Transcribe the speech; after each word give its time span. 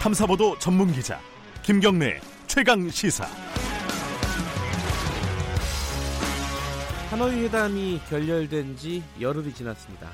탐사보도 0.00 0.58
전문 0.58 0.90
기자 0.92 1.20
김경래 1.62 2.20
최강 2.46 2.88
시사. 2.88 3.26
하노이 7.10 7.44
회담이 7.44 8.00
결렬된 8.08 8.78
지 8.78 9.04
열흘이 9.20 9.52
지났습니다. 9.52 10.10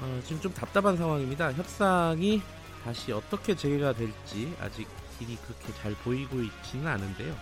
어, 0.00 0.20
지금 0.24 0.42
좀 0.42 0.52
답답한 0.52 0.96
상황입니다. 0.96 1.52
협상이 1.52 2.42
다시 2.82 3.12
어떻게 3.12 3.54
재개가 3.54 3.92
될지 3.92 4.52
아직 4.60 4.88
길이 5.20 5.36
그렇게 5.36 5.72
잘 5.80 5.92
보이고 6.02 6.40
있지는 6.42 6.88
않은데요. 6.88 7.32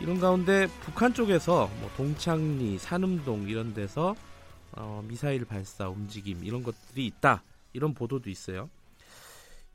이런 0.00 0.18
가운데 0.18 0.66
북한 0.80 1.14
쪽에서 1.14 1.70
뭐 1.78 1.88
동창리, 1.96 2.78
산음동 2.78 3.48
이런 3.48 3.74
데서 3.74 4.16
어, 4.72 5.04
미사일 5.06 5.44
발사 5.44 5.88
움직임 5.88 6.42
이런 6.42 6.64
것들이 6.64 7.06
있다 7.06 7.44
이런 7.74 7.94
보도도 7.94 8.28
있어요. 8.28 8.68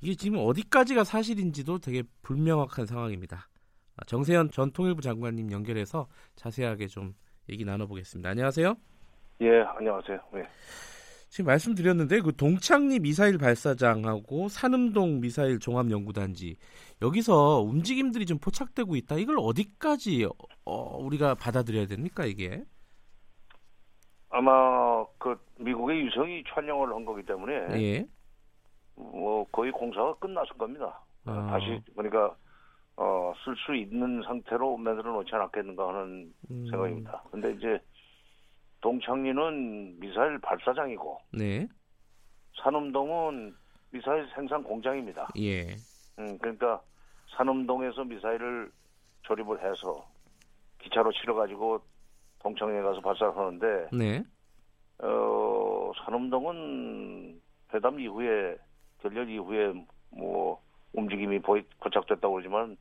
이게 0.04 0.16
지금 0.16 0.40
어디까지가 0.40 1.06
사실인지도 1.06 1.80
되게 1.80 2.04
불명확한 2.24 2.86
상황입니다. 2.86 3.48
아, 3.96 4.04
정세현 4.06 4.52
전 4.52 4.70
통일부 4.72 5.02
장관님 5.02 5.50
연결해서 5.50 6.08
자세하게 6.36 6.88
좀 6.88 7.14
얘기 7.48 7.64
나눠보겠습니다. 7.64 8.30
안녕하세요. 8.30 8.76
예, 9.40 9.62
안녕하세요. 9.62 10.20
네. 10.34 10.44
지금 11.30 11.46
말씀드렸는데 11.46 12.20
그 12.20 12.36
동창리 12.36 13.00
미사일 13.00 13.38
발사장하고 13.38 14.50
산음동 14.50 15.22
미사일 15.22 15.58
종합연구단지 15.58 16.58
여기서 17.02 17.62
움직임들이 17.62 18.26
좀 18.26 18.40
포착되고 18.40 18.98
있다. 18.98 19.16
이걸 19.16 19.38
어디까지 19.40 20.28
어, 20.66 20.98
우리가 20.98 21.36
받아들여야 21.36 21.88
됩니까 21.88 22.26
이게? 22.26 22.66
아마 24.30 25.06
그 25.18 25.34
미국의 25.60 26.08
유성이 26.08 26.44
촬영을 26.54 26.94
한 26.94 27.06
거기 27.06 27.24
때문에 27.24 27.54
예. 27.82 28.06
뭐 28.96 29.46
거의 29.52 29.72
공사가 29.72 30.14
끝났을 30.16 30.58
겁니다. 30.58 31.02
아. 31.26 31.48
다시 31.50 31.82
그러니까 31.96 32.36
어, 32.96 33.34
쓸 33.44 33.56
수 33.66 33.76
있는 33.76 34.22
상태로 34.24 34.78
만들어 34.78 35.14
놓지 35.14 35.34
않았겠는가 35.34 35.88
하는 35.88 36.34
음, 36.52 36.68
생각입니다. 36.70 37.24
근데 37.32 37.52
이제 37.54 37.80
동창리는 38.82 40.00
미사일 40.00 40.40
발사장이고 40.40 41.20
네. 41.34 41.68
산음동은 42.62 43.56
미사일 43.92 44.28
생산 44.36 44.64
공장입니다. 44.64 45.30
예. 45.40 45.76
음, 46.20 46.38
그러니까 46.40 46.82
산음동에서 47.36 48.04
미사일을 48.04 48.72
조립을 49.24 49.60
해서 49.60 50.06
기차로 50.80 51.12
실어가지고 51.14 51.80
동창리에 52.40 52.82
가서 52.82 53.02
발사를 53.02 53.36
하는데 53.36 53.90
네. 53.94 54.24
어, 55.00 55.92
산음동은 56.06 57.42
회담 57.74 58.00
이후에 58.00 58.58
결렬 59.04 59.30
이후에 59.30 59.74
뭐 60.10 60.60
움직임이 60.94 61.40
보이 61.40 61.62
포착됐다고 61.80 62.34
그러지만 62.34 62.78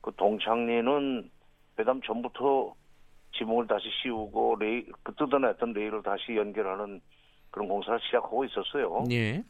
그 0.00 0.12
동창리는 0.16 1.30
회담 1.78 2.00
전부터 2.02 2.74
지붕을 3.32 3.66
다시 3.66 3.84
씌우고 4.02 4.56
레일 4.60 4.86
그 5.02 5.14
뜯어냈던 5.14 5.72
레일을 5.72 6.02
다시 6.02 6.36
연결하는 6.36 7.00
그런 7.50 7.68
공사를 7.68 7.98
시작하고 8.00 8.44
있었어요. 8.44 9.04
예. 9.10 9.42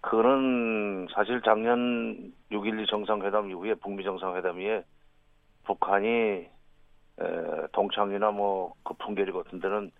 그는 0.00 1.06
사실 1.14 1.40
작년 1.42 2.32
6.12 2.50 2.88
정상회담 2.88 3.48
이후에 3.50 3.74
북미 3.74 4.04
정상회담 4.04 4.60
이에 4.60 4.82
북한이 5.64 6.08
에, 6.08 6.48
동창이나 7.72 8.30
뭐 8.30 8.74
그 8.84 8.94
풍계리 8.94 9.32
같은 9.32 9.60
데는 9.60 9.90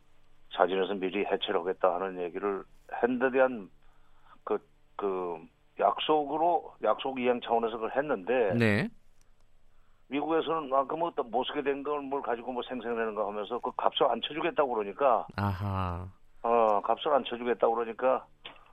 사진에서 0.56 0.94
미리 0.94 1.24
해체를 1.24 1.60
하겠다 1.60 1.94
하는 1.94 2.22
얘기를 2.22 2.62
한데 2.88 3.30
대한 3.30 3.68
그, 4.96 5.38
그 5.76 5.82
약속으로 5.82 6.74
약속 6.82 7.18
이행 7.20 7.40
차원에서 7.40 7.76
그걸 7.76 7.92
했는데 7.96 8.54
네. 8.54 8.88
미국에서는 10.08 10.72
아 10.72 10.84
그 10.86 10.96
뭐 10.96 11.10
못 11.30 11.44
쓰게 11.44 11.62
된 11.62 11.82
걸 11.82 12.00
뭘 12.02 12.22
가지고 12.22 12.52
뭐 12.52 12.62
생생내는가 12.62 13.26
하면서 13.26 13.58
그 13.58 13.70
값을 13.76 14.06
안 14.10 14.20
쳐주겠다고 14.22 14.74
그러니까 14.74 15.26
아하. 15.36 16.06
어 16.42 16.80
값을 16.82 17.12
안 17.12 17.24
쳐주겠다고 17.24 17.74
그러니까 17.74 18.26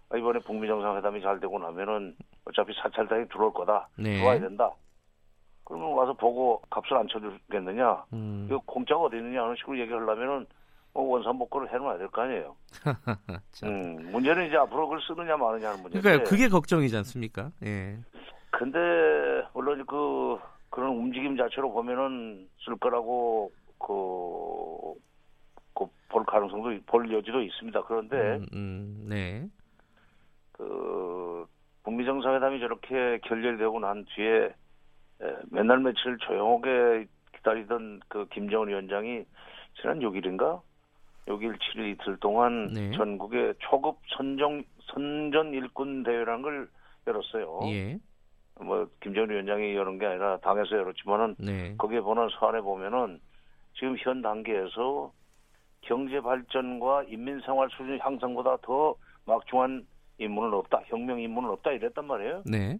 아, 0.09 0.17
이번에 0.17 0.39
북미 0.39 0.67
정상회담이 0.67 1.21
잘 1.21 1.39
되고 1.39 1.57
나면은 1.57 2.15
어차피 2.45 2.73
사찰당이 2.73 3.27
들어올 3.29 3.53
거다 3.53 3.87
네. 3.97 4.17
들어와야 4.17 4.39
된다. 4.41 4.71
그러면 5.63 5.93
와서 5.93 6.11
보고 6.13 6.61
값을 6.69 6.97
안 6.97 7.07
쳐주겠느냐? 7.07 8.03
음. 8.13 8.45
이거 8.49 8.59
공짜가 8.65 9.03
어디 9.03 9.15
있느냐 9.17 9.43
하는 9.43 9.55
식으로 9.55 9.79
얘기하려면은 9.79 10.39
뭐 10.39 10.45
원산복구를 10.93 11.71
해놔야 11.73 11.97
될 11.97 12.07
거 12.09 12.21
아니에요. 12.23 12.55
참. 13.51 13.69
음, 13.69 14.11
문제는 14.11 14.47
이제 14.47 14.57
앞으로 14.57 14.87
그걸 14.87 15.01
쓰느냐 15.01 15.37
마느냐 15.37 15.69
하는 15.69 15.81
문제인데. 15.81 16.01
그러니까 16.01 16.29
그게 16.29 16.47
걱정이지 16.49 16.95
않습니까? 16.97 17.51
예. 17.63 17.97
근데 18.51 18.77
물론 19.53 19.85
그 19.85 20.37
그런 20.69 20.91
움직임 20.95 21.37
자체로 21.37 21.71
보면은 21.71 22.47
쓸 22.65 22.75
거라고 22.77 23.51
그, 23.79 24.93
그 25.73 25.87
볼 26.09 26.25
가능성도 26.25 26.77
볼 26.87 27.09
여지도 27.11 27.41
있습니다. 27.41 27.83
그런데 27.83 28.17
음, 28.17 28.45
음, 28.53 29.05
네. 29.07 29.47
그 30.51 31.45
북미 31.83 32.05
정상회담이 32.05 32.59
저렇게 32.59 33.19
결렬되고 33.23 33.79
난 33.79 34.05
뒤에 34.15 34.45
에, 35.21 35.35
맨날 35.49 35.79
며칠 35.79 36.17
조용하게 36.19 37.07
기다리던 37.37 38.01
그 38.09 38.27
김정은 38.27 38.67
위원장이 38.67 39.23
지난 39.79 39.99
6일인가 39.99 40.61
6일 41.27 41.57
7일 41.57 41.93
이틀 41.93 42.17
동안 42.17 42.67
네. 42.73 42.91
전국에 42.91 43.53
초급 43.59 43.97
선정 44.17 44.63
선전 44.93 45.53
일꾼 45.53 46.03
대회라는 46.03 46.41
걸 46.41 46.69
열었어요. 47.07 47.59
예. 47.65 47.97
뭐 48.59 48.87
김정은 49.01 49.29
위원장이 49.29 49.75
여는 49.75 49.97
게 49.97 50.05
아니라 50.05 50.37
당에서 50.39 50.77
열었지만은 50.77 51.35
네. 51.39 51.75
거기에 51.77 52.01
보는 52.01 52.29
사안에 52.39 52.61
보면은 52.61 53.19
지금 53.73 53.95
현 53.99 54.21
단계에서 54.21 55.11
경제 55.81 56.19
발전과 56.21 57.05
인민 57.07 57.39
생활 57.41 57.69
수준 57.71 57.97
향상보다 57.99 58.57
더 58.61 58.95
막중한 59.25 59.87
임무는 60.19 60.53
없다, 60.53 60.81
혁명 60.85 61.19
임무는 61.19 61.49
없다 61.49 61.71
이랬단 61.71 62.05
말이에요. 62.05 62.43
네. 62.45 62.77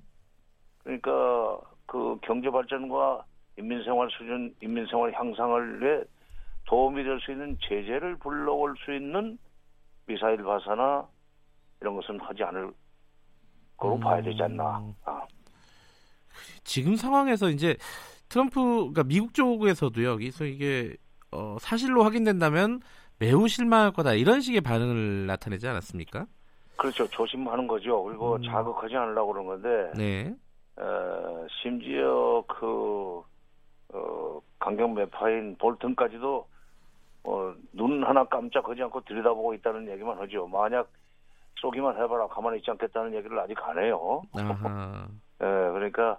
그러니까 0.84 1.60
그 1.86 2.18
경제 2.22 2.50
발전과 2.50 3.26
인민 3.58 3.84
생활 3.84 4.10
수준, 4.12 4.54
인민 4.62 4.86
생활 4.86 5.12
향상을 5.14 5.82
위해 5.82 6.04
도움이 6.66 7.04
될 7.04 7.20
수 7.20 7.32
있는 7.32 7.58
제재를 7.62 8.18
불러올 8.18 8.76
수 8.86 8.94
있는 8.94 9.38
미사일 10.06 10.44
발사나 10.44 11.08
이런 11.82 11.96
것은 11.96 12.20
하지 12.20 12.44
않을 12.44 12.72
거로 13.78 13.96
음. 13.96 14.00
봐야 14.00 14.22
되지 14.22 14.42
않나. 14.44 14.82
아. 15.06 15.22
지금 16.64 16.96
상황에서 16.96 17.50
이제 17.50 17.76
트럼프 18.30 18.60
그러니까 18.62 19.04
미국 19.04 19.34
쪽에서도요. 19.34 20.10
여기서 20.12 20.46
이게 20.46 20.96
어, 21.32 21.58
사실로 21.60 22.04
확인된다면 22.04 22.82
매우 23.20 23.48
실망할 23.48 23.92
거다 23.92 24.14
이런 24.14 24.42
식의 24.42 24.62
반응을 24.62 25.28
나타내지 25.28 25.68
않았습니까? 25.68 26.26
그렇죠. 26.78 27.08
조심하는 27.10 27.68
거죠. 27.68 28.04
그리고 28.04 28.36
음. 28.38 28.44
자극하지 28.44 28.96
않으려고 28.96 29.34
그런 29.34 29.46
건데, 29.46 29.92
네. 29.96 30.34
어, 30.78 31.46
심지어 31.62 32.44
그, 32.48 33.22
어, 33.94 34.40
강경 34.58 34.96
매파인 34.96 35.56
볼튼까지도, 35.58 36.48
어, 37.24 37.54
눈 37.74 38.04
하나 38.04 38.24
깜짝하지 38.26 38.82
않고 38.84 39.02
들여다보고 39.02 39.54
있다는 39.56 39.88
얘기만 39.90 40.18
하죠. 40.20 40.48
만약 40.48 40.90
쏘기만 41.60 41.96
해봐라. 41.98 42.28
가만히 42.28 42.58
있지 42.60 42.72
않겠다는 42.72 43.14
얘기를 43.14 43.38
아직 43.40 43.56
안 43.68 43.78
해요. 43.78 44.22
예, 45.42 45.46
그러니까 45.46 46.18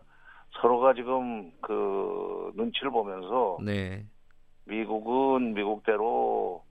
서로가 0.60 0.94
지금 0.94 1.50
그 1.60 2.52
눈치를 2.54 2.90
보면서 2.90 3.58
네. 3.62 4.04
미국은 4.66 5.54
미국대로 5.54 6.62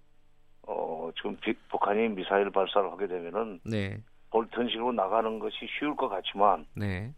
어, 0.67 1.09
지금 1.17 1.35
비- 1.37 1.53
북한이 1.69 2.09
미사일 2.09 2.49
발사를 2.51 2.89
하게 2.91 3.07
되면은 3.07 3.59
네. 3.65 3.97
볼턴식으로 4.29 4.93
나가는 4.93 5.39
것이 5.39 5.57
쉬울 5.77 5.95
것 5.97 6.07
같지만 6.07 6.65
네. 6.75 7.11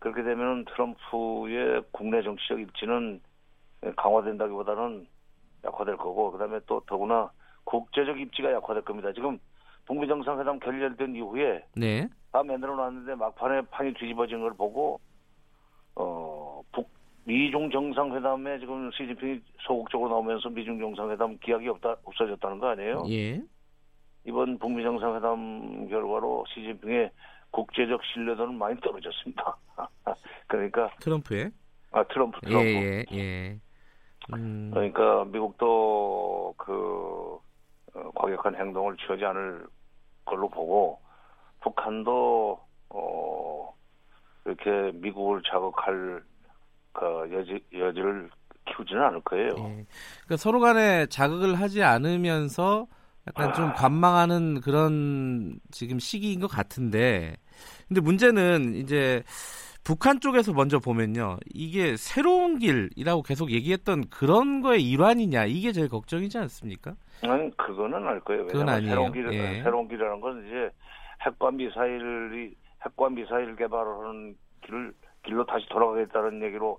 그렇게 0.00 0.22
되면 0.22 0.64
트럼프의 0.66 1.84
국내 1.92 2.22
정치적 2.22 2.60
입지는 2.60 3.22
강화된다기보다는 3.96 5.06
약화될 5.64 5.96
거고 5.96 6.32
그다음에 6.32 6.60
또 6.66 6.80
더구나 6.86 7.30
국제적 7.64 8.18
입지가 8.20 8.52
약화될 8.52 8.82
겁니다. 8.82 9.12
지금 9.12 9.38
북미 9.86 10.06
정상회담 10.06 10.58
결렬된 10.60 11.14
이후에 11.16 11.64
네. 11.76 12.08
다 12.32 12.42
만들어 12.42 12.74
놨는데 12.76 13.14
막판에 13.16 13.62
판이 13.70 13.94
뒤집어진 13.94 14.40
걸 14.40 14.54
보고 14.54 15.00
어 15.94 16.42
북 16.72 16.88
미중 17.24 17.70
정상회담에 17.70 18.58
지금 18.58 18.90
시진핑이 18.92 19.40
소극적으로 19.60 20.10
나오면서 20.10 20.48
미중 20.48 20.78
정상회담 20.78 21.38
기약이 21.38 21.68
없다 21.68 21.96
없어졌다는 22.04 22.58
거 22.58 22.68
아니에요? 22.68 23.04
예. 23.10 23.42
이번 24.24 24.58
북미 24.58 24.82
정상회담 24.82 25.88
결과로 25.88 26.44
시진핑의 26.54 27.10
국제적 27.50 28.00
신뢰도는 28.04 28.54
많이 28.56 28.80
떨어졌습니다. 28.80 29.56
그러니까 30.46 30.90
트럼프의 31.00 31.50
아 31.90 32.04
트럼프 32.04 32.38
예, 32.44 32.48
트럼프 32.48 32.68
예, 32.68 33.04
예. 33.12 33.58
음. 34.34 34.70
그러니까 34.72 35.24
미국도 35.26 36.54
그 36.56 37.38
어, 37.94 38.10
과격한 38.14 38.56
행동을 38.56 38.96
취하지 38.96 39.24
않을 39.24 39.66
걸로 40.24 40.48
보고 40.48 41.00
북한도 41.60 42.60
어 42.90 43.74
그렇게 44.44 44.96
미국을 44.98 45.42
자극할 45.50 46.22
그 46.92 47.28
여지 47.32 47.64
여지를 47.72 48.30
키우지는 48.66 49.02
않을 49.02 49.20
거예요. 49.22 49.48
예. 49.58 49.86
그러니까 50.24 50.36
서로 50.36 50.60
간에 50.60 51.06
자극을 51.06 51.54
하지 51.54 51.82
않으면서 51.82 52.86
약간 53.26 53.52
좀 53.54 53.72
관망하는 53.74 54.60
그런 54.60 55.58
지금 55.70 55.98
시기인 55.98 56.40
것 56.40 56.48
같은데 56.48 57.36
근데 57.88 58.00
문제는 58.00 58.74
이제 58.74 59.22
북한 59.84 60.20
쪽에서 60.20 60.52
먼저 60.52 60.78
보면요 60.78 61.38
이게 61.52 61.96
새로운 61.96 62.58
길이라고 62.58 63.22
계속 63.22 63.50
얘기했던 63.50 64.08
그런 64.10 64.62
거의 64.62 64.88
일환이냐 64.88 65.46
이게 65.46 65.72
제일 65.72 65.88
걱정이지 65.88 66.38
않습니까? 66.38 66.94
아니 67.22 67.50
그거는 67.56 68.06
알 68.06 68.20
거예요. 68.20 68.46
그건 68.46 68.68
아니에요. 68.68 68.90
새로운 68.90 69.12
길 69.12 69.32
예. 69.32 69.62
새로운 69.62 69.88
길이라는 69.88 70.20
건 70.20 70.46
이제 70.46 70.70
핵과 71.26 71.50
미사일이 71.50 72.54
핵과 72.84 73.08
미사일 73.10 73.56
개발하는 73.56 74.36
길을 74.64 74.92
길로 75.24 75.44
다시 75.46 75.66
돌아가겠다는 75.68 76.42
얘기로 76.42 76.78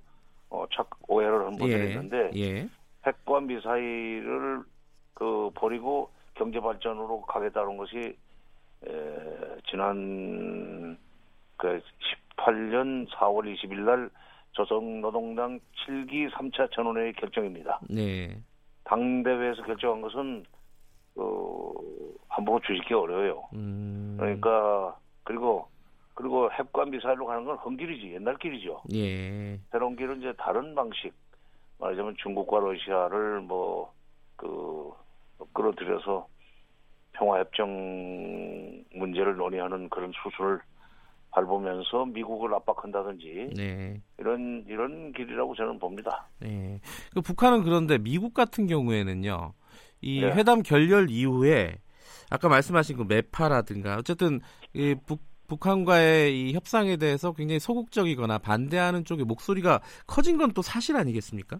어, 0.50 0.66
착 0.74 0.90
오해를 1.08 1.46
한 1.46 1.56
분들이 1.58 1.94
있는데 1.94 2.30
예, 2.36 2.70
핵과 3.06 3.42
미사일을 3.42 4.62
그 5.14 5.50
버리고 5.56 6.12
경제 6.36 6.60
발전으로 6.60 7.22
가겠다는 7.22 7.78
것이 7.78 8.16
에, 8.86 8.92
지난 9.70 10.98
그 11.58 11.82
18년 12.44 13.10
4월 13.10 13.54
20일 13.56 13.80
날 13.80 14.10
조선노동당 14.52 15.60
7기 15.86 16.30
3차 16.32 16.72
전원회의 16.72 17.14
결정입니다. 17.14 17.80
네, 17.90 18.38
당대회에서 18.84 19.64
결정한 19.64 20.02
것은 20.02 20.46
어, 21.16 21.72
함부로 22.28 22.60
주식기 22.60 22.94
어려워요. 22.94 23.48
음, 23.54 24.16
그러니까 24.20 24.96
그리고 25.24 25.68
그리고 26.14 26.52
핵과 26.52 26.86
미사일로 26.86 27.26
가는 27.26 27.44
건 27.46 27.58
헝길이지 27.58 28.14
옛날 28.14 28.38
길이죠. 28.38 28.84
예, 28.94 29.60
새로운 29.72 29.96
길은 29.96 30.20
이제 30.20 30.34
다른 30.38 30.76
방식 30.76 31.14
말하자면 31.80 32.16
중국과 32.22 32.60
러시아를 32.60 33.42
뭐그 33.42 34.92
끌어들여서 35.54 36.28
평화협정 37.14 38.84
문제를 38.96 39.36
논의하는 39.36 39.90
그런 39.90 40.12
수순을 40.24 40.60
밟으면서 41.34 42.06
미국을 42.06 42.54
압박한다든지 42.54 43.50
네. 43.56 44.02
이런 44.20 44.64
이런 44.68 45.12
길이라고 45.14 45.56
저는 45.56 45.80
봅니다. 45.80 46.28
네. 46.40 46.80
그 47.14 47.22
북한은 47.22 47.64
그런데 47.64 47.98
미국 47.98 48.34
같은 48.34 48.68
경우에는요. 48.68 49.54
이 50.02 50.22
네. 50.22 50.32
회담 50.34 50.62
결렬 50.62 51.10
이후에 51.10 51.76
아까 52.30 52.50
말씀하신 52.50 52.98
그 52.98 53.04
메파라든가 53.08 53.96
어쨌든 53.98 54.42
이 54.74 54.96
북, 55.08 55.22
북한과의 55.48 56.40
이 56.40 56.54
협상에 56.54 56.98
대해서 56.98 57.34
굉장히 57.34 57.60
소극적이거나 57.60 58.38
반대하는 58.38 59.04
쪽의 59.06 59.26
목소리가 59.26 59.82
커진 60.08 60.38
건 60.38 60.52
또 60.54 60.62
사실 60.62 60.96
아니겠습니까? 60.98 61.58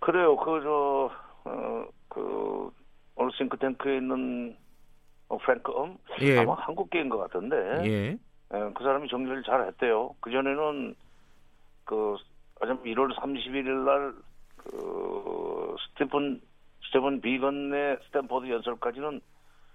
그래요. 0.00 0.36
그저 0.36 1.10
어, 1.44 1.84
그 2.08 2.70
오늘 3.16 3.30
싱크탱크에 3.36 3.96
있는 3.96 4.56
어, 5.28 5.36
프랭크 5.38 5.70
엄 5.72 5.98
예. 6.22 6.38
아마 6.38 6.54
한국계인 6.54 7.08
것 7.08 7.18
같은데 7.18 7.56
예. 7.84 8.18
예, 8.54 8.70
그 8.74 8.82
사람이 8.82 9.08
정리를 9.08 9.42
잘 9.42 9.66
했대요. 9.66 10.14
그전에는 10.20 10.94
그, 11.84 12.16
아참 12.60 12.82
1월 12.82 13.14
31일 13.14 13.84
날, 13.84 14.14
그, 14.56 15.76
스테픈, 15.90 16.40
스테픈 16.86 17.20
비건의 17.20 17.98
스탠포드 18.06 18.48
연설까지는 18.50 19.20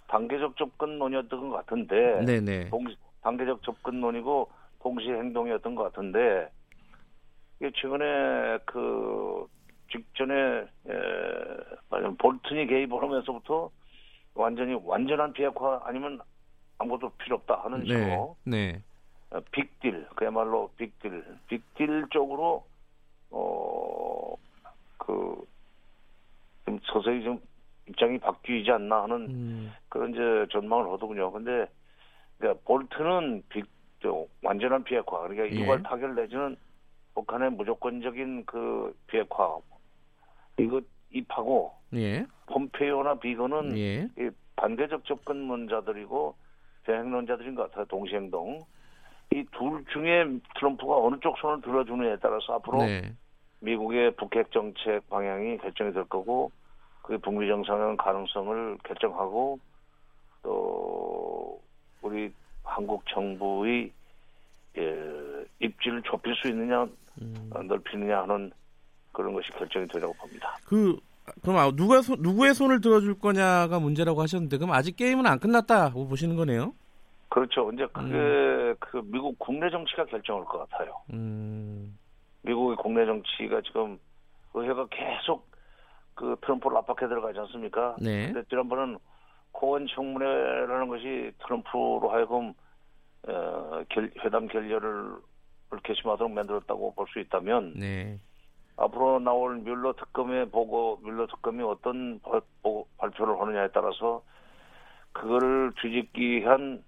단계적 0.07 0.57
접근론이었던 0.57 1.49
것 1.49 1.55
같은데, 1.57 2.21
네네. 2.25 2.69
동, 2.69 2.85
단계적 3.21 3.63
접근론이고 3.63 4.51
동시에 4.81 5.13
행동이었던 5.13 5.75
것 5.75 5.83
같은데, 5.83 6.49
이게 7.59 7.71
최근에 7.75 8.59
그, 8.65 9.47
직전에, 9.91 10.33
에, 10.33 10.65
말하자면 11.89 12.17
볼튼이 12.17 12.65
개입을 12.65 13.01
하면서부터 13.01 13.69
완전히 14.33 14.73
완전한 14.83 15.31
비핵화 15.33 15.79
아니면 15.85 16.19
아무것도 16.77 17.11
필요 17.17 17.35
없다 17.37 17.61
하는 17.63 17.79
네. 17.79 17.85
식으로 17.87 18.35
네. 18.43 18.81
어, 19.31 19.39
빅딜 19.51 20.07
그야말로 20.15 20.69
빅딜 20.77 21.23
빅딜 21.47 22.05
쪽으로 22.11 22.65
어그 23.31 24.27
좀 26.65 26.79
서서히 26.83 27.23
좀 27.23 27.41
입장이 27.87 28.17
바뀌지 28.19 28.71
않나 28.71 29.03
하는 29.03 29.15
음, 29.29 29.73
그런 29.89 30.11
이제 30.11 30.47
전망을 30.51 30.91
하더군요. 30.93 31.31
근데 31.31 31.67
그러니까 32.37 32.61
볼트는 32.65 33.43
빅, 33.49 33.65
저, 34.01 34.25
완전한 34.41 34.83
비핵화 34.83 35.27
그러니까 35.27 35.55
예. 35.55 35.61
유발 35.61 35.83
타결 35.83 36.15
내지는 36.15 36.55
북한의 37.13 37.51
무조건적인 37.51 38.45
그 38.45 38.95
비핵화 39.07 39.57
이거 40.57 40.81
입하고 41.11 41.73
예. 41.93 42.25
폼페이오나 42.47 43.15
비건은 43.15 43.77
예. 43.77 44.07
이 44.17 44.29
반대적 44.55 45.05
접근론자들이고 45.05 46.35
대행론자들인 46.85 47.55
것 47.55 47.69
같아요. 47.69 47.85
동시행동. 47.85 48.61
이 49.31 49.43
둘 49.51 49.83
중에 49.91 50.25
트럼프가 50.55 50.97
어느 50.97 51.19
쪽 51.21 51.37
손을 51.39 51.61
들어주느냐에 51.61 52.17
따라서 52.21 52.53
앞으로 52.53 52.79
네. 52.83 53.13
미국의 53.61 54.15
북핵 54.15 54.51
정책 54.51 55.09
방향이 55.09 55.57
결정이 55.57 55.91
될 55.93 56.03
거고 56.05 56.51
그 57.01 57.17
북미 57.17 57.47
정상회담 57.47 57.97
가능성을 57.97 58.77
결정하고 58.83 59.59
또 60.43 61.59
우리 62.01 62.31
한국 62.63 63.03
정부의 63.07 63.91
예, 64.77 65.45
입지를 65.59 66.01
좁힐 66.03 66.35
수 66.35 66.47
있느냐 66.49 66.83
음. 67.21 67.49
어, 67.53 67.61
넓히느냐 67.63 68.21
하는 68.23 68.51
그런 69.11 69.33
것이 69.33 69.49
결정이 69.51 69.87
되라고 69.87 70.13
봅니다. 70.13 70.57
그 70.65 70.97
그럼 71.41 71.57
아, 71.57 71.71
누가 71.71 72.01
손- 72.01 72.17
누구의 72.21 72.53
손을 72.53 72.81
들어줄 72.81 73.19
거냐가 73.19 73.79
문제라고 73.79 74.21
하셨는데 74.21 74.57
그럼 74.57 74.71
아직 74.73 74.95
게임은 74.95 75.25
안 75.25 75.39
끝났다고 75.39 76.07
보시는 76.07 76.35
거네요? 76.35 76.73
그렇죠. 77.29 77.71
이제 77.73 77.87
그게 77.93 78.75
그 78.79 79.01
미국 79.05 79.37
국내 79.39 79.69
정치가 79.69 80.05
결정할 80.05 80.43
것 80.45 80.69
같아요. 80.69 80.95
음. 81.13 81.97
미국의 82.43 82.77
국내 82.77 83.05
정치가 83.05 83.61
지금 83.61 83.97
의회가 84.53 84.87
계속 84.87 85.49
그 86.13 86.35
트럼프를 86.41 86.77
압박해 86.77 87.07
들어가지 87.07 87.39
않습니까? 87.39 87.95
네. 87.99 88.27
근데 88.31 88.43
지난번은 88.49 88.97
코원 89.51 89.87
청문회라는 89.87 90.87
것이 90.89 91.31
트럼프로 91.43 92.09
하여금 92.11 92.53
어, 93.27 93.83
결- 93.89 94.11
회담 94.23 94.47
결렬을 94.47 95.15
결심하도록 95.83 96.31
만들었다고 96.31 96.93
볼 96.93 97.07
수 97.07 97.19
있다면 97.19 97.73
네. 97.77 98.19
앞으로 98.77 99.19
나올 99.19 99.57
뮬러 99.57 99.93
특검의 99.93 100.49
보고 100.49 100.97
뮬러 101.03 101.27
특검이 101.27 101.61
어떤 101.63 102.19
바- 102.21 102.41
보고- 102.63 102.87
발표를 102.97 103.39
하느냐에 103.39 103.69
따라서 103.73 104.23
그거를 105.11 105.71
뒤집기 105.81 106.41
위한 106.41 106.83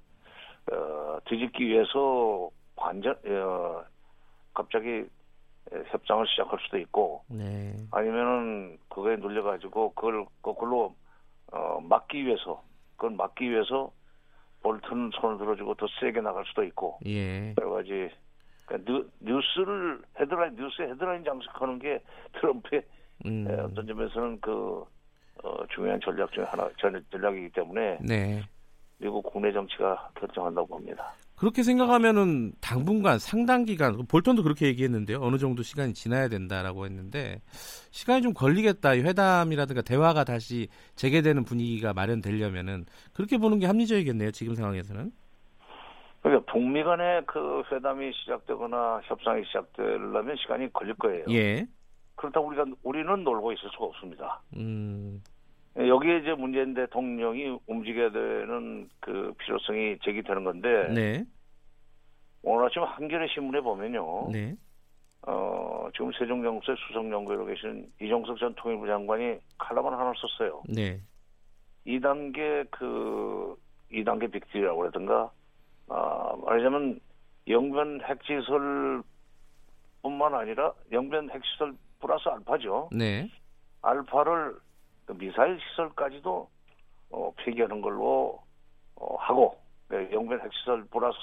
어, 0.72 1.20
뒤집기 1.26 1.68
위해서 1.68 2.50
완전 2.76 3.16
어, 3.28 3.84
갑자기 4.54 4.90
에, 5.72 5.84
협상을 5.88 6.26
시작할 6.28 6.58
수도 6.64 6.78
있고 6.80 7.24
네. 7.30 7.76
아니면은 7.92 8.78
그거에 8.90 9.16
눌려가지고 9.18 9.94
그걸 9.94 10.26
거꾸로 10.42 10.96
어, 11.52 11.80
막기 11.82 12.26
위해서 12.26 12.64
그걸 12.96 13.12
막기 13.12 13.50
위해서 13.50 13.92
볼튼 14.64 15.12
손을 15.22 15.38
들어주고 15.38 15.76
더 15.76 15.86
세게 16.00 16.22
나갈 16.22 16.44
수도 16.46 16.64
있고 16.64 16.98
예. 17.06 17.54
여러 17.62 17.70
가지 17.70 18.10
그러니까 18.66 18.92
뉴, 18.92 19.10
뉴스를 19.20 20.02
헤드라인 20.20 20.56
뉴스 20.56 20.82
헤드라인 20.82 21.24
장식하는 21.24 21.80
게 21.80 22.02
트럼프의 22.34 22.84
음. 23.26 23.48
에, 23.50 23.54
어떤 23.54 23.88
점에서는 23.88 24.40
그 24.42 24.84
어, 25.44 25.68
중요한 25.74 26.00
전략 26.02 26.32
중에 26.32 26.44
하나 26.46 26.70
전 26.80 27.04
전략이기 27.12 27.50
때문에 27.50 28.00
네. 28.02 28.42
미국 28.98 29.22
국내 29.24 29.52
정치가 29.52 30.10
결정한다고 30.20 30.68
봅니다. 30.68 31.14
그렇게 31.36 31.64
생각하면은 31.64 32.54
당분간 32.62 33.20
상당 33.20 33.66
기간 33.66 33.98
볼턴도 34.08 34.42
그렇게 34.42 34.68
얘기했는데요. 34.68 35.20
어느 35.22 35.38
정도 35.38 35.64
시간이 35.64 35.94
지나야 35.94 36.30
된다라고 36.30 36.86
했는데 36.86 37.42
시간이 37.92 38.22
좀 38.22 38.34
걸리겠다. 38.34 38.94
이 38.94 39.02
회담이라든가 39.02 39.82
대화가 39.82 40.24
다시 40.24 40.70
재개되는 40.96 41.44
분위기가 41.44 41.94
마련되려면은 41.94 42.86
그렇게 43.14 43.38
보는 43.38 43.60
게 43.60 43.66
합리적이겠네요. 43.66 44.32
지금 44.32 44.56
상황에서는. 44.56 45.12
그러니까 46.26 46.52
북미 46.52 46.84
간의 46.84 47.22
그 47.28 47.62
회담이 47.72 48.12
시작되거나 48.14 49.02
협상이 49.04 49.46
시작되려면 49.46 50.36
시간이 50.38 50.74
걸릴 50.74 50.96
거예요. 50.96 51.24
예. 51.30 51.68
그렇다고 52.16 52.48
우리가 52.48 52.66
우리는 52.82 53.24
놀고 53.24 53.52
있을 53.52 53.70
수가 53.70 53.86
없습니다. 53.86 54.42
음. 54.56 55.22
여기에 55.78 56.18
이제 56.20 56.34
문재인 56.34 56.74
대통령이 56.74 57.60
움직여야 57.68 58.10
되는 58.10 58.90
그 59.02 59.36
필요성이 59.38 60.00
제기되는 60.04 60.44
건데 60.44 60.88
네. 60.96 61.26
오늘 62.42 62.66
아침 62.66 62.82
한겨레 62.82 63.28
신문에 63.28 63.62
보면요, 63.62 64.30
네. 64.32 64.56
어, 65.28 65.88
지금 65.94 66.12
세종연구소의 66.14 66.78
수석연구위로 66.88 67.46
계신 67.46 67.92
이종석 68.02 68.40
전 68.40 68.56
통일부 68.56 68.88
장관이 68.88 69.38
칼럼을 69.60 69.94
하나 69.94 70.12
썼어요. 70.18 70.64
네. 70.70 71.00
2단계 71.86 72.66
그 72.72 73.56
2단계 73.92 74.32
빅딜이라고 74.32 74.80
그러던가 74.80 75.30
아, 75.88 76.36
말하자면 76.44 77.00
영변 77.48 78.02
핵시설뿐만 78.02 79.04
아니라 80.34 80.74
영변 80.92 81.30
핵시설 81.30 81.76
플러스 82.00 82.28
알파죠. 82.28 82.90
네. 82.92 83.30
알파를 83.82 84.56
그 85.06 85.14
미사일 85.18 85.60
시설까지도 85.60 86.50
어, 87.12 87.34
폐기하는 87.38 87.82
걸로 87.82 88.42
어, 88.96 89.16
하고 89.18 89.58
네, 89.90 90.10
영변 90.12 90.42
핵시설 90.42 90.86
플러스 90.86 91.18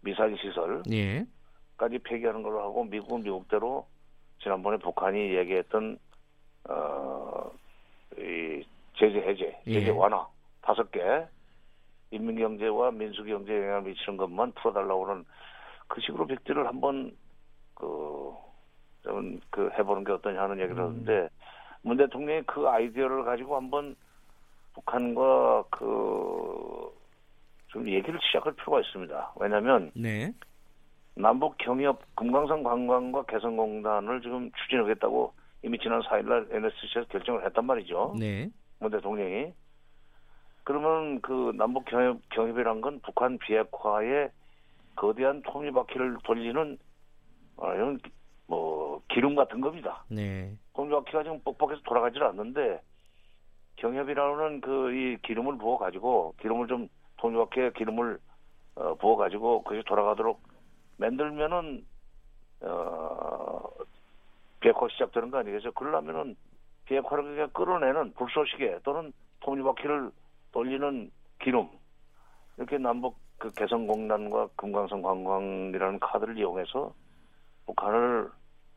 미사일 0.00 0.36
시설까지 0.38 0.92
예. 0.92 1.26
폐기하는 2.04 2.42
걸로 2.42 2.60
하고 2.62 2.84
미국은 2.84 3.22
미국대로 3.22 3.86
지난번에 4.42 4.76
북한이 4.76 5.34
얘기했던 5.36 5.98
어, 6.68 7.50
이 8.18 8.62
제재 8.96 9.18
해제, 9.18 9.60
제재 9.64 9.86
예. 9.86 9.90
완화 9.90 10.26
다섯 10.60 10.90
개 10.90 11.00
인민경제와 12.10 12.92
민수경제에 12.92 13.56
영향을 13.56 13.82
미치는 13.82 14.16
것만 14.16 14.52
풀어달라고 14.52 15.08
하는 15.08 15.24
그 15.88 16.00
식으로 16.00 16.26
백지를 16.26 16.66
한번 16.66 17.12
그, 17.74 18.32
좀, 19.02 19.40
그 19.50 19.70
해보는 19.78 20.04
게 20.04 20.12
어떠냐 20.12 20.42
하는 20.42 20.58
얘기를 20.58 20.78
음. 20.78 20.84
하는데 20.84 21.28
문 21.82 21.96
대통령이 21.96 22.42
그 22.42 22.68
아이디어를 22.68 23.24
가지고 23.24 23.56
한번 23.56 23.96
북한과 24.74 25.64
그, 25.70 26.90
좀 27.68 27.88
얘기를 27.88 28.18
시작할 28.22 28.52
필요가 28.54 28.80
있습니다. 28.80 29.32
왜냐하면 29.36 29.90
네. 29.94 30.32
남북 31.14 31.56
경협 31.58 32.00
금강산 32.14 32.62
관광과 32.62 33.24
개성공단을 33.24 34.22
지금 34.22 34.50
추진하겠다고 34.52 35.32
이미 35.64 35.78
지난 35.78 36.00
4일날 36.02 36.52
NSC에서 36.54 37.08
결정을 37.08 37.44
했단 37.46 37.64
말이죠. 37.64 38.14
네. 38.18 38.48
문 38.78 38.90
대통령이. 38.90 39.52
그러면 40.68 41.22
그 41.22 41.52
남북 41.56 41.86
경협, 41.86 42.20
경협이란 42.28 42.82
건 42.82 43.00
북한 43.02 43.38
비핵화에 43.38 44.28
거대한 44.96 45.40
톱니바퀴를 45.40 46.18
돌리는 46.24 46.78
어, 47.56 47.72
이런 47.72 47.98
뭐 48.46 49.00
기름 49.08 49.34
같은 49.34 49.62
겁니다. 49.62 50.04
네. 50.10 50.58
톱니바퀴가 50.74 51.22
지금 51.22 51.40
뻑뻑해서 51.40 51.80
돌아가질 51.86 52.22
않는데 52.22 52.82
경협이라는 53.76 54.60
그 54.60 54.90
이 54.92 55.16
기름을 55.22 55.56
부어 55.56 55.78
가지고 55.78 56.34
기름을 56.38 56.66
좀 56.68 56.88
톱니바퀴에 57.16 57.70
기름을 57.70 58.18
어, 58.74 58.94
부어 58.96 59.16
가지고 59.16 59.62
그것이 59.62 59.82
돌아가도록 59.86 60.42
만들면은 60.98 61.86
어 62.60 63.62
비핵화 64.60 64.86
시작되는 64.90 65.30
거 65.30 65.38
아니겠어요? 65.38 65.72
그러려면은 65.72 66.36
비핵화를 66.84 67.24
그냥 67.24 67.48
끌어내는 67.54 68.12
불쏘시개 68.12 68.80
또는 68.84 69.14
톱니바퀴를 69.40 70.10
돌리는 70.52 71.10
기름 71.40 71.68
이렇게 72.56 72.78
남북 72.78 73.18
그 73.38 73.52
개성공단과 73.52 74.48
금강산 74.56 75.02
관광이라는 75.02 76.00
카드를 76.00 76.36
이용해서 76.38 76.92
북한을 77.66 78.30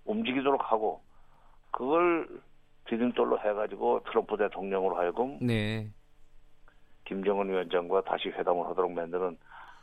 움직이도록 0.05 0.71
하고 0.71 1.01
그걸 1.71 2.27
디딤돌로 2.87 3.39
해가지고 3.39 4.01
트럼프 4.03 4.37
대통령으로 4.37 4.97
하여금 4.97 5.39
네. 5.41 5.89
김정은 7.05 7.49
위원장과 7.49 8.01
다시 8.01 8.29
회담을 8.29 8.65
하도록 8.67 8.91
만드는 8.91 9.37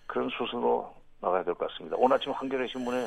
그런 0.06 0.28
수순으로 0.30 0.94
나가야 1.20 1.42
될 1.44 1.54
것 1.54 1.68
같습니다. 1.68 1.96
오늘 1.98 2.16
아침 2.16 2.32
한겨레 2.32 2.66
신문에 2.68 3.06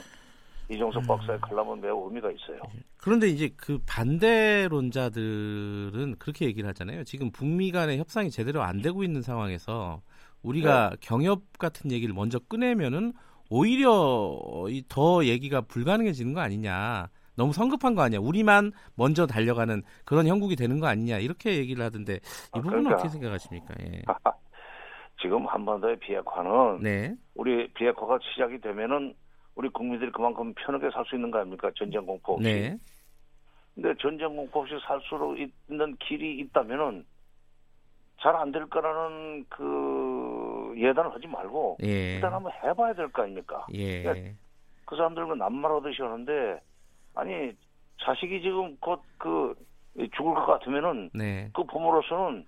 이종석 0.71 1.05
박사의 1.05 1.39
칼럼은 1.41 1.81
매우 1.81 2.05
의미가 2.07 2.31
있어요. 2.31 2.61
그런데 2.97 3.27
이제 3.27 3.49
그 3.57 3.79
반대론자들은 3.85 6.15
그렇게 6.17 6.45
얘기를 6.45 6.67
하잖아요. 6.69 7.03
지금 7.03 7.29
북미 7.31 7.71
간의 7.71 7.97
협상이 7.97 8.31
제대로 8.31 8.61
안 8.61 8.81
되고 8.81 9.03
있는 9.03 9.21
상황에서 9.21 10.01
우리가 10.43 10.93
경협 11.01 11.57
같은 11.59 11.91
얘기를 11.91 12.15
먼저 12.15 12.39
꺼내면은 12.39 13.11
오히려 13.49 14.39
이더 14.69 15.25
얘기가 15.25 15.61
불가능해지는 15.61 16.33
거 16.33 16.39
아니냐. 16.39 17.09
너무 17.35 17.53
성급한 17.53 17.95
거 17.95 18.01
아니야. 18.01 18.19
우리만 18.19 18.71
먼저 18.95 19.27
달려가는 19.27 19.83
그런 20.05 20.27
형국이 20.27 20.55
되는 20.55 20.79
거 20.79 20.87
아니냐. 20.87 21.17
이렇게 21.17 21.57
얘기를 21.57 21.83
하던데 21.83 22.15
이 22.15 22.19
아, 22.53 22.57
부분은 22.59 22.83
그러니까. 22.83 22.93
어떻게 22.95 23.09
생각하십니까? 23.09 23.73
예. 23.81 24.01
지금 25.21 25.45
한반도의 25.45 25.99
비핵화는 25.99 26.79
네. 26.81 27.13
우리 27.35 27.71
비핵화가 27.73 28.17
시작이 28.31 28.59
되면은 28.59 29.13
우리 29.55 29.69
국민들이 29.69 30.11
그만큼 30.11 30.53
편하게 30.53 30.89
살 30.91 31.05
수 31.05 31.15
있는 31.15 31.29
거 31.31 31.39
아닙니까? 31.39 31.69
전쟁 31.75 32.05
공포 32.05 32.33
없이. 32.33 32.43
네. 32.43 32.77
근데 33.75 33.93
전쟁 34.01 34.35
공포 34.35 34.61
없이 34.61 34.73
살 34.85 34.99
수 35.01 35.35
있는 35.69 35.95
길이 35.97 36.39
있다면은 36.39 37.05
잘 38.21 38.35
안 38.35 38.51
될 38.51 38.67
거라는 38.69 39.45
그 39.49 40.73
예단을 40.77 41.11
하지 41.13 41.27
말고 41.27 41.77
예. 41.83 42.15
일단 42.15 42.33
한번 42.33 42.51
해봐야 42.63 42.93
될 42.93 43.11
거 43.11 43.23
아닙니까? 43.23 43.65
예. 43.73 44.35
그 44.85 44.95
사람들은 44.95 45.37
남말 45.37 45.71
하듯이 45.71 46.01
하는데 46.01 46.61
아니 47.15 47.51
자식이 48.03 48.41
지금 48.41 48.77
곧 48.77 49.01
그 49.17 49.55
죽을 50.15 50.33
것 50.35 50.45
같으면은 50.45 51.09
네. 51.13 51.49
그 51.53 51.63
부모로서는 51.65 52.45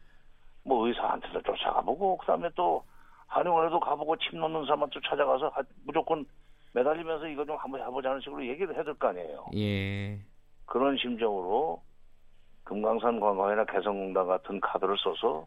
뭐 0.63 0.87
의사한테도 0.87 1.41
쫓아가보고 1.41 2.17
그다음에 2.17 2.49
또 2.55 2.83
한의원에도 3.27 3.79
가보고 3.79 4.15
침 4.17 4.39
놓는 4.39 4.63
사람한테 4.65 4.99
찾아가서 5.07 5.49
하- 5.49 5.61
무조건 5.85 6.25
매달리면서 6.73 7.27
이거 7.27 7.45
좀 7.45 7.55
한번 7.57 7.81
해보자는 7.81 8.19
식으로 8.21 8.45
얘기를 8.45 8.73
해야 8.75 8.83
될거 8.83 9.07
아니에요. 9.09 9.45
예. 9.55 10.19
그런 10.65 10.97
심정으로 10.97 11.81
금강산 12.63 13.19
관광이나 13.19 13.65
개성공단 13.65 14.27
같은 14.27 14.59
카드를 14.59 14.95
써서 14.97 15.45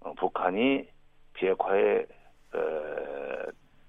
어, 0.00 0.12
북한이 0.14 0.88
비핵화에 1.34 1.98
에, 1.98 2.06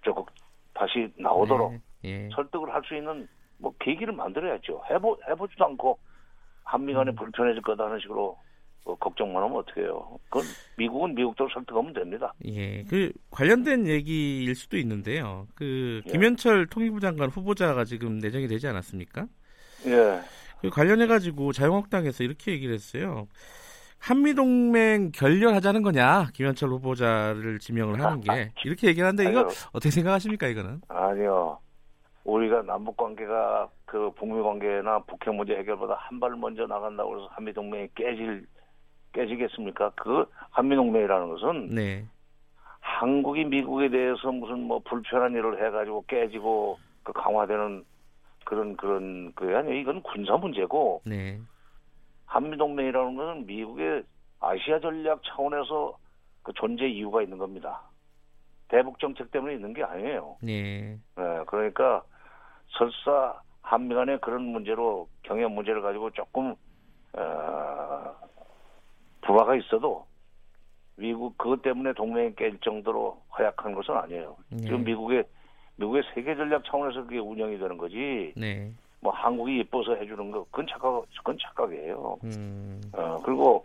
적극 0.03 0.27
다시 0.73 1.11
나오도록 1.17 1.73
네. 1.73 1.81
예. 2.05 2.29
설득을 2.33 2.73
할 2.73 2.81
수 2.83 2.95
있는 2.95 3.27
뭐 3.59 3.73
계기를 3.79 4.13
만들어야죠. 4.13 4.83
해보 4.89 5.17
해보지도 5.29 5.65
않고 5.65 5.97
한미 6.63 6.93
간에 6.93 7.11
음. 7.11 7.15
불편해질 7.15 7.61
거다 7.63 7.85
하는 7.85 7.99
식으로 7.99 8.37
어, 8.87 8.95
걱정만 8.95 9.43
하면 9.43 9.57
어떡해요. 9.57 10.17
그건 10.29 10.45
미국은 10.77 11.13
미국대로 11.13 11.49
설득하면 11.53 11.93
됩니다. 11.93 12.33
예, 12.45 12.83
그 12.85 13.11
관련된 13.31 13.85
얘기일 13.87 14.55
수도 14.55 14.77
있는데요. 14.77 15.45
그 15.55 16.01
예. 16.05 16.11
김현철 16.11 16.67
통일부 16.67 17.01
장관 17.01 17.29
후보자가 17.29 17.83
지금 17.83 18.19
내정이 18.19 18.47
되지 18.47 18.67
않았습니까? 18.67 19.27
예. 19.87 20.21
그 20.61 20.69
관련해 20.69 21.05
가지고 21.07 21.51
자유한국당에서 21.51 22.23
이렇게 22.23 22.51
얘기를 22.53 22.73
했어요. 22.73 23.27
한미 23.99 24.35
동맹 24.35 25.11
결렬하자는 25.11 25.81
거냐? 25.81 26.27
김현철 26.33 26.69
후보자를 26.69 27.59
지명을 27.59 27.99
하는 28.01 28.21
게 28.21 28.51
이렇게 28.63 28.87
얘기를 28.87 29.05
하는데 29.07 29.29
이거 29.29 29.39
아니요. 29.41 29.53
어떻게 29.73 29.89
생각하십니까? 29.91 30.47
이거는? 30.47 30.81
아니요. 30.87 31.59
우리가 32.23 32.61
남북 32.63 32.95
관계가 32.97 33.69
그 33.85 34.11
북미 34.17 34.41
관계나 34.41 34.99
북핵 35.03 35.33
문제 35.33 35.55
해결보다 35.55 35.95
한 35.99 36.19
발 36.19 36.31
먼저 36.35 36.65
나간다고 36.67 37.15
해서 37.15 37.27
한미 37.31 37.53
동맹이 37.53 37.87
깨질 37.95 38.45
깨지겠습니까? 39.13 39.91
그 39.95 40.25
한미 40.51 40.75
동맹이라는 40.75 41.29
것은 41.29 41.75
네, 41.75 42.05
한국이 42.79 43.45
미국에 43.45 43.89
대해서 43.89 44.31
무슨 44.31 44.61
뭐 44.61 44.79
불편한 44.79 45.33
일을 45.33 45.65
해가지고 45.65 46.05
깨지고 46.07 46.79
그 47.03 47.13
강화되는 47.13 47.83
그런 48.45 48.77
그런 48.77 49.33
그게 49.33 49.55
아니에요. 49.55 49.75
이건 49.79 50.01
군사 50.03 50.37
문제고 50.37 51.01
네, 51.05 51.39
한미 52.25 52.57
동맹이라는 52.57 53.15
것은 53.15 53.45
미국의 53.45 54.03
아시아 54.39 54.79
전략 54.79 55.21
차원에서 55.23 55.97
그 56.43 56.53
존재 56.53 56.87
이유가 56.87 57.21
있는 57.21 57.37
겁니다. 57.37 57.81
대북 58.69 58.99
정책 58.99 59.31
때문에 59.31 59.55
있는 59.55 59.73
게 59.73 59.83
아니에요. 59.83 60.37
네, 60.41 60.97
예, 61.17 61.43
그러니까 61.47 62.03
설사 62.69 63.39
한미 63.61 63.95
간의 63.95 64.19
그런 64.21 64.43
문제로 64.43 65.09
경협 65.23 65.51
문제를 65.51 65.81
가지고 65.81 66.09
조금 66.11 66.55
어, 67.13 67.76
불화가 69.27 69.55
있어도 69.55 70.05
미국 70.95 71.37
그것 71.37 71.61
때문에 71.61 71.93
동맹이 71.93 72.33
깰 72.33 72.59
정도로 72.63 73.21
허약한 73.37 73.75
것은 73.75 73.93
아니에요. 73.93 74.35
네. 74.49 74.61
지금 74.61 74.83
미국의 74.83 75.25
미국의 75.75 76.03
세계 76.13 76.35
전략 76.35 76.63
차원에서 76.65 77.03
그게 77.03 77.19
운영이 77.19 77.59
되는 77.59 77.77
거지. 77.77 78.33
네, 78.35 78.71
뭐 79.01 79.11
한국이 79.13 79.59
예뻐서 79.59 79.93
해주는 79.95 80.31
거 80.31 80.43
그건 80.45 80.65
착각 80.67 81.05
그건 81.17 81.37
착각이에요. 81.39 82.17
음, 82.23 82.81
어, 82.93 83.17
그리고 83.23 83.63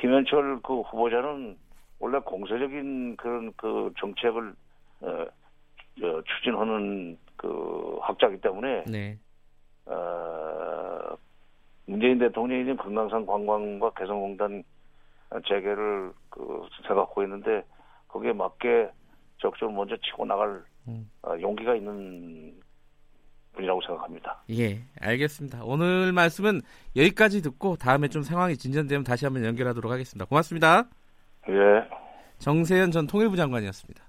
김현철 0.00 0.60
그 0.62 0.80
후보자는 0.80 1.56
원래 2.00 2.18
공세적인 2.18 3.16
그런 3.16 3.52
그 3.56 3.92
정책을 4.00 4.54
어, 5.02 5.24
저, 6.00 6.22
추진하는 6.22 7.16
그 7.36 7.98
학자이기 8.00 8.40
때문에 8.40 8.84
네, 8.88 9.16
어, 9.86 11.14
문재인 11.86 12.18
대통령이 12.18 12.64
지금 12.64 12.76
금강산 12.78 13.26
관광과 13.26 13.90
개성공단 13.90 14.64
재개를 15.42 16.12
그 16.30 16.66
생각하고 16.86 17.22
있는데 17.22 17.64
거기에 18.08 18.32
맞게 18.32 18.90
적극적으로 19.38 19.76
먼저 19.76 19.96
치고 19.96 20.24
나갈 20.24 20.62
음. 20.88 21.10
어, 21.22 21.34
용기가 21.40 21.74
있는 21.74 22.54
분이라고 23.54 23.80
생각합니다. 23.82 24.42
예, 24.50 24.82
알겠습니다. 25.00 25.64
오늘 25.64 26.12
말씀은 26.12 26.60
여기까지 26.96 27.42
듣고 27.42 27.76
다음에 27.76 28.08
좀 28.08 28.22
상황이 28.22 28.56
진전되면 28.56 29.04
다시 29.04 29.24
한번 29.24 29.44
연결하도록 29.44 29.90
하겠습니다. 29.90 30.24
고맙습니다. 30.24 30.84
예. 31.48 31.88
정세현 32.38 32.90
전 32.90 33.06
통일부 33.06 33.36
장관이었습니다. 33.36 34.02